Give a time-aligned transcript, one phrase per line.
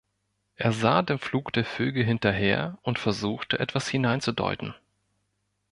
[0.55, 4.73] Er sah dem Flug der Vögel hinterher und versuchte, etwas hineinzudeuten.